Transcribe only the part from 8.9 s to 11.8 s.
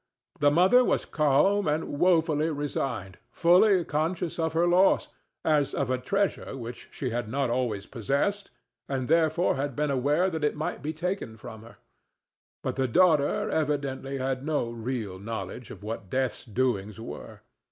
therefore had been aware that it might be taken from her;